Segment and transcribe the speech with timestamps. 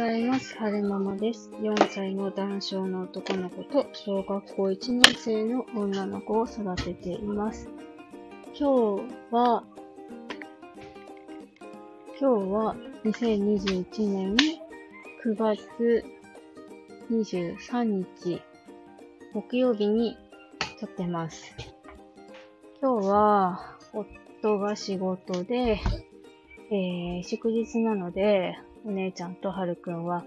[0.00, 0.56] ざいます。
[0.56, 1.50] はるままです。
[1.60, 7.68] 4歳の男性の男の子と小学校1年生の女の子を育てています。
[8.58, 9.62] 今日は、
[12.18, 14.36] 今日は2021年
[15.22, 16.02] 9月
[17.10, 18.40] 23日
[19.34, 20.16] 木曜日に
[20.80, 21.54] 撮ってます。
[22.80, 25.78] 今日は夫が仕事で、
[26.70, 30.24] えー、祝日なので、お姉ちゃんとはるくんは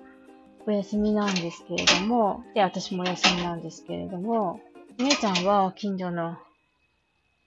[0.65, 4.61] お休みなんですけれども、で、私もお休みなんですけれども、
[4.99, 6.37] お姉ちゃんは近所の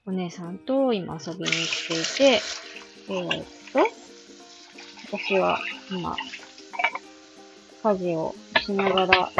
[0.05, 2.43] お姉さんと今遊びに来ていて、
[3.09, 5.59] えー、っと、私は
[5.91, 6.17] 今、
[7.83, 9.31] 家事をしながら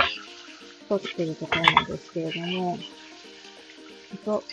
[0.89, 2.79] 撮ってるところなんですけれども、
[4.13, 4.45] えっと、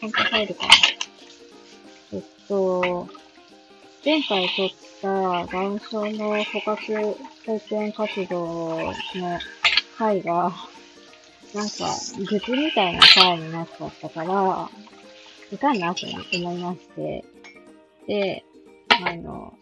[0.00, 0.74] ちゃんと入るかな。
[2.12, 3.08] えっと、
[4.04, 7.16] 前回撮った男性の捕獲
[7.46, 8.94] 保育園活動の
[9.98, 10.50] 回が、
[11.54, 11.74] なんか、
[12.18, 14.70] 愚痴みたいな回になっちゃったから、
[15.52, 17.24] いかんなと思いまして、
[18.06, 18.44] で、
[19.06, 19.52] あの、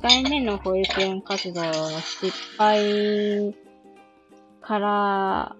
[0.00, 3.54] 1回目の保育園活動の失敗
[4.60, 5.56] から、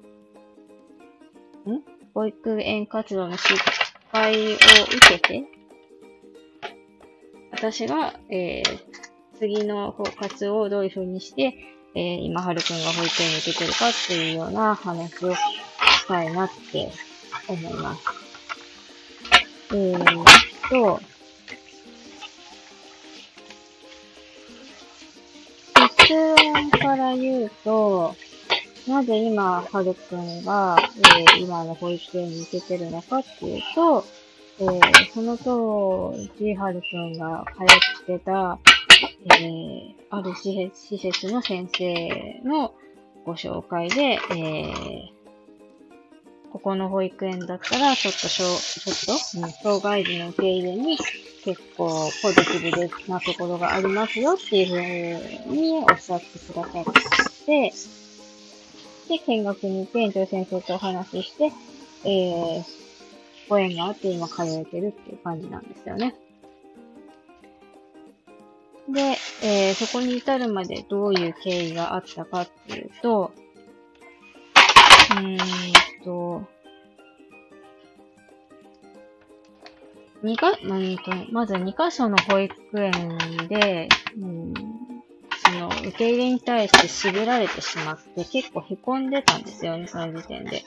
[1.71, 1.83] ん？
[2.15, 3.55] 保育園活動の失
[4.11, 4.61] 敗を受
[5.09, 5.54] けて、
[7.65, 8.79] 私が、えー、
[9.39, 11.55] 次の包括をどういう風にして、
[11.95, 15.41] えー、今、はるくんが保育園に行けてるかっていうような話をし
[16.07, 16.93] たいなって
[17.49, 18.03] 思います。
[19.73, 20.25] えー
[20.69, 21.01] と、
[25.97, 28.15] 結論から言うと、
[28.87, 34.05] なぜ今、はるくんが、えー、今の保育園に行けてるのかっていうと、
[34.61, 38.59] えー、その当時、はるくんが通ってた、
[39.25, 42.73] えー、ある施設の先生の
[43.25, 45.15] ご紹介で、えー、
[46.53, 50.99] ここの保育園だったら、ちょっと、ちょっと、うん、障害児の受け入れに
[51.45, 56.85] 結構ポジティブなところがありますよっていうふうにおっしゃってくださっ
[57.45, 57.73] て、
[59.09, 61.53] で、見学に行って園長先生とお話しして、
[62.05, 62.84] えー、
[63.49, 66.15] ご縁があって今通えてるっていう感じなんですよね。
[68.89, 69.01] で、
[69.43, 73.33] えー、そこに至るまでどういう経緯があったかっていうと、
[75.11, 75.39] うーん
[76.05, 76.43] と、
[80.23, 81.03] 二か、うんと、
[81.33, 83.19] まず2箇所の保育園
[83.49, 83.89] で、
[84.19, 84.55] うん、
[85.45, 90.63] その受け入れに対して痺られてしまって結構凹んでたんですよね、その時点で。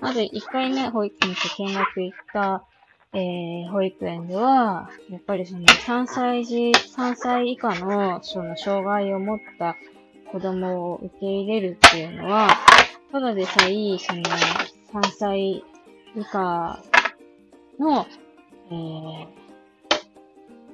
[0.00, 2.64] まず1回目保育園と見学行った、
[3.12, 9.74] えー、保育園では、やっぱりその3歳児、3歳以下のその障害を持った
[10.30, 12.48] 子供を受け入れるっていうのは、
[13.10, 14.22] ただでさえ、その
[15.02, 15.64] 3歳
[16.14, 16.82] 以下
[17.78, 18.06] の、
[18.70, 19.26] えー、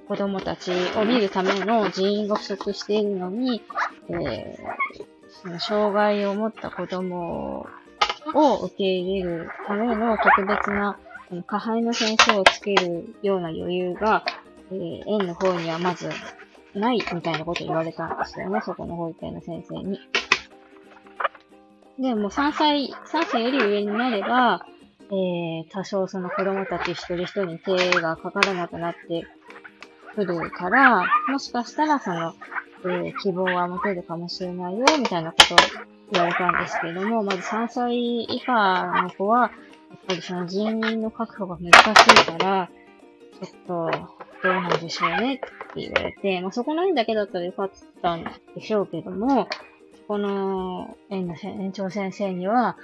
[0.08, 3.62] 子供たちを見るための人員が不足しているのに、
[4.08, 4.56] えー、
[5.42, 7.66] その障害を持った子供を
[8.34, 10.98] を受け入れるための特別な
[11.46, 14.24] 下輩の先生をつけるような余裕が、
[14.70, 16.10] えー、園の方にはまず
[16.74, 19.98] ないみたいなことを言われたんですよね、そこの保育園の先生に。
[21.98, 24.66] で、もう3歳、3歳より上になれば、
[25.10, 29.26] えー、多少その子供たち一人一人に手がかからなくなって
[30.14, 32.34] くるから、もしかしたらその、
[32.84, 35.58] えー、希望は持てるかもしれないよ、みたいなことを
[36.12, 39.50] 言われたんですけれども、まず3歳以下の子は、
[39.90, 42.70] やっぱりその人員の確保が難しいから、
[43.42, 44.08] ちょっと、
[44.42, 45.46] どうなんでしょうねって
[45.76, 47.70] 言われて、まあ、そこの園だけだったらよかっ
[48.02, 48.24] たん
[48.54, 49.48] でしょうけども、
[50.08, 52.76] この園の園長先生には、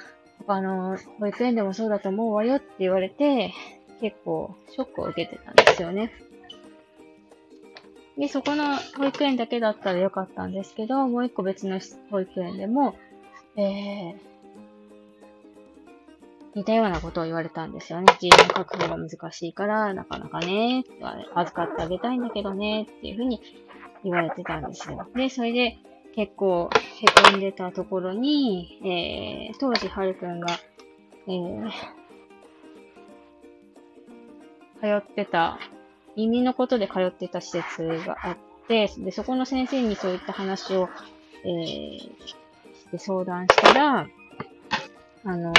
[0.47, 3.53] 他の保育園でもそうだと思うわよって言われて、
[4.01, 6.13] 結構ショックを受けてたんですよね。
[8.17, 11.81] で、そこの保育園だけだったらよかったんですけど、もう一個別の
[12.11, 12.95] 保育園でも、
[13.59, 14.15] えー、
[16.55, 18.07] 似たようなことを言われたんですよね。
[18.21, 20.85] 人員確保が難しいから、なかなかね、
[21.35, 23.43] 預かってあげたいんだけどね、っていうふうに
[24.05, 25.09] 言われてたんですよ。
[25.13, 25.77] で、それで
[26.15, 26.71] 結構
[27.25, 30.47] 凹んでたところに、えー、当時、はるくんが、
[31.27, 31.71] えー、
[34.81, 35.59] 通ってた、
[36.15, 38.37] 耳のことで通ってた施設があっ
[38.69, 40.89] て、で、そこの先生にそういった話を、
[41.45, 42.11] えー、
[42.89, 44.09] して相談したら、
[45.25, 45.53] あの、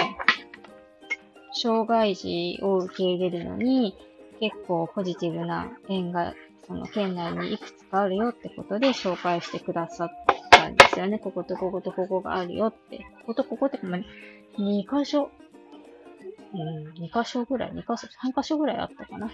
[1.53, 3.95] 障害児を受け入れるのに、
[4.39, 6.33] 結構ポジティブな縁が、
[6.65, 10.09] その県内にいくつかあるよってことで紹介してくださっ
[10.51, 11.19] たんですよね。
[11.19, 13.05] こことこことここがあるよって。
[13.21, 13.97] こことここって、ま、
[14.57, 15.31] 2箇所、
[16.53, 19.29] うん、2箇所ぐらい、2箇所、3箇所ぐらいあったかな。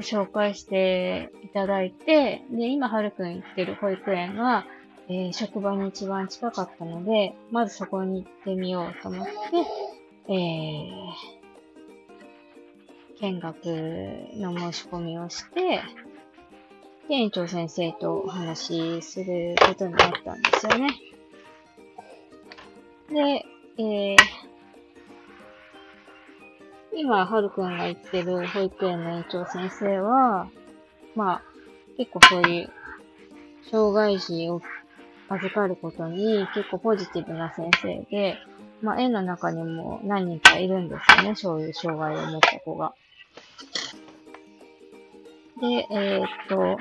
[0.00, 4.66] 紹介していただいて、で、今、はるくん行ってる保育園が、
[5.12, 9.32] えー、職場に一番近かったので、まずそこに行ってみようと思って、
[10.32, 13.56] えー、見学
[14.36, 15.82] の申し込みをして、
[17.08, 20.90] で、園長先生とお話しすることになったんですよね。
[23.08, 23.44] で、
[23.82, 24.16] えー、
[26.94, 30.48] 今、はるくんが行ってる保育園の園長先生は、
[31.16, 31.42] まあ、
[31.96, 32.70] 結構そういう、
[33.70, 34.60] 障害児を
[35.30, 38.36] 預かることに結構ポジティブな先生で、
[38.82, 42.94] まあ、園の中にも何人かいるんですよね、そういう障害を持った子が。
[45.60, 46.78] で、えー、っと、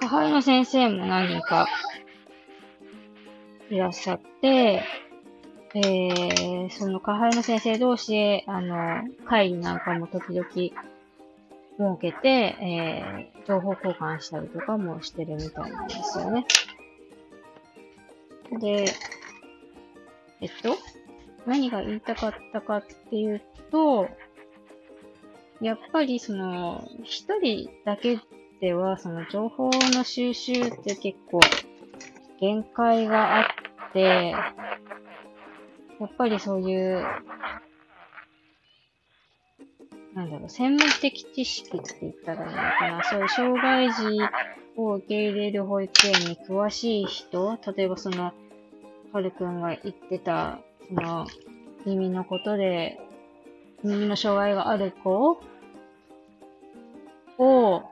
[0.00, 1.66] 下輩の先生も何人か
[3.68, 4.84] いらっしゃって、
[5.74, 10.46] えー、その下輩の先生同士で、あの、会議なんかも時々
[11.78, 16.46] 設けて、えー、情報交換したりとかもしてるみたいなんですよね。
[18.60, 18.86] で、
[20.40, 20.76] えっと、
[21.46, 23.40] 何が言いたかったかっていう
[23.70, 24.08] と、
[25.60, 28.18] やっぱりその、一人だけ
[28.60, 31.40] では、その情報の収集って結構
[32.40, 34.54] 限界があって、や
[36.06, 37.04] っぱりそういう、
[40.18, 43.04] なんだろう、専門的知識って言ったらいいのかな。
[43.04, 44.02] そういう障害児
[44.76, 48.32] を受け入れる保育園に詳しい人、例えばその、
[49.12, 51.24] はるくんが言ってた、その、
[51.86, 52.98] 耳のことで、
[53.84, 55.38] 耳の障害がある子
[57.38, 57.82] を、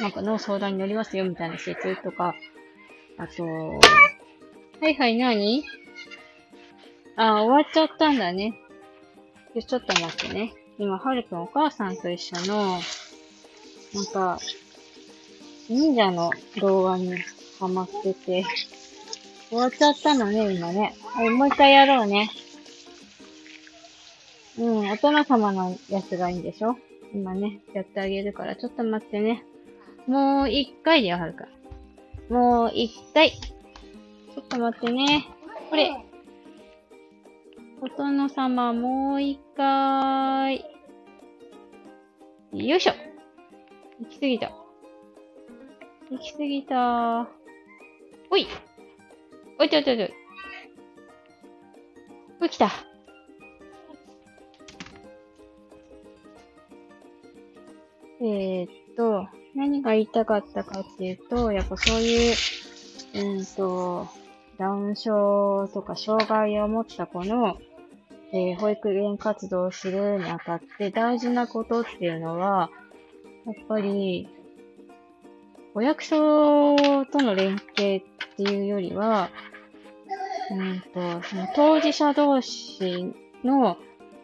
[0.00, 2.34] なんかの相談に乗りますよみたいな施設とか、
[3.16, 5.62] あと、はいはい、何？
[7.14, 8.54] あ、終わっちゃったんだね。
[9.54, 10.52] ちょっと待ってね。
[10.78, 12.78] 今、はるくんお母さんと一緒の、
[13.94, 14.38] なんか、
[15.68, 16.30] 忍者の
[16.60, 17.14] 動画に
[17.58, 18.44] ハマってて、
[19.48, 20.94] 終わっちゃったのね、今ね。
[21.02, 22.30] はい、もう一回やろうね。
[24.58, 26.76] うん、お殿様のやつがいいんでしょ？
[27.14, 29.44] 今ね、やってあげるから、ちょっと待ってね。
[30.06, 31.46] もう一回でよ、はるか。
[32.28, 33.32] もう一回。
[33.32, 35.26] ちょっと待ってね。
[35.70, 35.90] これ。
[37.80, 40.58] お殿様、もう一回。
[42.52, 42.92] よいしょ。
[44.00, 44.50] 行き過ぎた。
[46.10, 47.28] 行き過ぎた。
[48.30, 48.48] おい。
[49.60, 50.14] おいちょいちょいちょい。
[52.40, 52.70] おい、来た。
[58.20, 62.34] えー、っと、何が言いたかったかっていうと、やっぱそういう、
[63.14, 64.08] うんと、
[64.58, 67.58] ダウン症とか障害を持った子の
[68.30, 72.70] えー、保育園活動をするにあたって大事なことっていうのは、
[73.46, 74.28] やっぱり、
[75.74, 76.76] お役所
[77.06, 79.30] との連携っていうよりは、
[80.50, 83.14] うんと、その当事者同士
[83.44, 83.78] の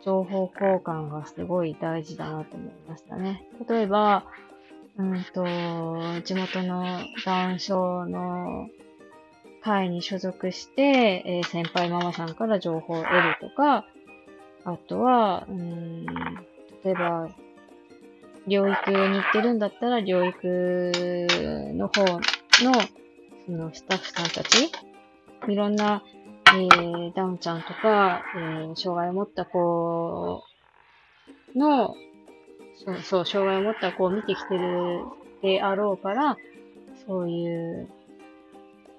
[0.05, 3.49] 情報交換がすごい大事だなと思いましたね。
[3.67, 4.25] 例えば、
[4.99, 5.45] うんと、
[6.25, 8.69] 地元のダウン症の
[9.65, 10.83] 会に所属して、
[11.27, 13.87] えー、先輩ママさんから情報を得るとか、
[14.65, 16.05] あとは、うん、
[16.85, 17.29] 例えば、
[18.47, 20.93] 療育に行ってるんだったら、療育
[21.75, 22.21] の方の、
[23.47, 24.71] そのスタッフさんたち、
[25.49, 26.03] いろんな、
[26.49, 30.45] えー、ダウンちゃんとか、えー、障害を持った子
[31.57, 31.95] の、
[32.85, 35.05] そう、そう、障害を持った子を見てきてる
[35.41, 36.37] であろうから、
[37.07, 37.89] そういう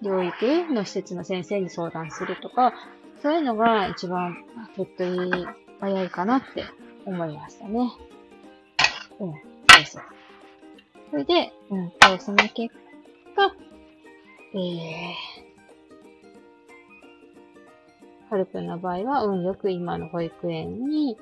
[0.01, 2.73] 療育の施設の先生に相談するとか、
[3.21, 4.43] そういうのが一番
[4.75, 5.47] 手っ取り
[5.79, 6.65] 早いかなって
[7.05, 7.91] 思いましたね。
[9.19, 9.37] うん、そ
[9.81, 10.03] うそう。
[11.11, 12.75] それで、うんと、その結
[13.35, 13.55] 果、
[14.53, 15.13] えー、
[18.29, 21.17] はるくんの場合は運よく今の保育園に、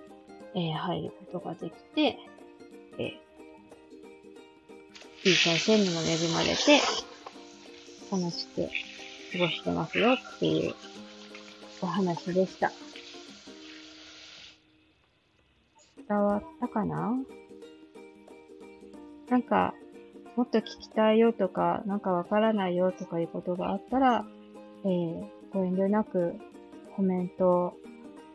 [0.56, 2.18] えー、入ることができて、
[2.98, 6.80] えー、いい先生にも恵まれて、
[8.16, 8.70] 楽しく
[9.32, 10.76] 過ごしてますよっていう
[11.82, 12.72] お話でした。
[16.08, 17.16] 伝わったかな？
[19.30, 19.74] なんか、
[20.36, 24.24] もっと聞きたいよとか、なんかわからないよとかいうことがあったら、
[24.84, 26.36] えー、ご遠慮なく
[26.96, 27.74] コメント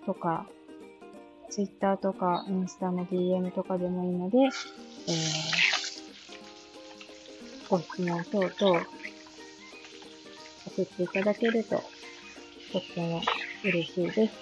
[0.07, 0.49] とか、
[1.51, 4.51] ツイッターとか、インスタの DM とかでもいいので、えー、
[7.69, 8.98] ご質問等々
[10.69, 11.77] 送っていただけると、
[12.73, 13.23] とっても
[13.65, 14.35] 嬉しいです。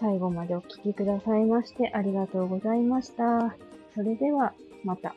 [0.00, 3.54] 最後までお聴きくださいましてありがとうございました。
[3.94, 5.14] それでは、また。